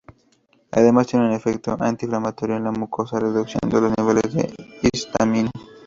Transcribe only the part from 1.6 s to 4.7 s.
antiinflamatorio en la mucosa reduciendo los niveles de